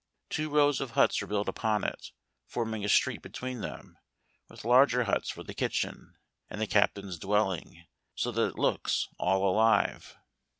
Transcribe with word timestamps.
Two 0.31 0.49
rows 0.49 0.81
of 0.81 0.91
huts 0.97 1.21
are 1.21 1.27
built 1.27 1.47
upon 1.47 1.83
it, 1.83 2.09
forming 2.47 2.83
a 2.83 2.89
street 2.89 3.21
between 3.21 3.61
them; 3.61 3.99
with 4.49 4.65
larger 4.65 5.03
huts 5.03 5.29
for 5.29 5.43
the 5.43 5.53
kitchen, 5.53 6.17
and 6.49 6.59
the 6.59 6.65
Captain's 6.65 7.19
dwelling: 7.19 7.85
so 8.15 8.31
that 8.31 8.47
it 8.55 8.57
looks 8.57 9.09
all 9.19 9.47
alive. 9.47 10.17